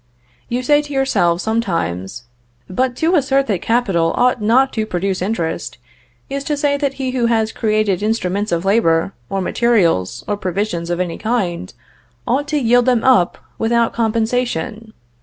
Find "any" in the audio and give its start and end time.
10.99-11.19